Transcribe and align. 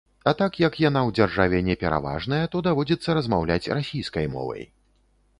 А 0.29 0.31
так 0.37 0.53
як 0.61 0.77
яна 0.83 1.01
ў 1.09 1.13
дзяржаве 1.17 1.59
не 1.67 1.75
пераважная, 1.83 2.39
то 2.55 2.61
даводзіцца 2.67 3.15
размаўляць 3.19 3.71
расійскай 3.79 4.25
мовай. 4.37 4.63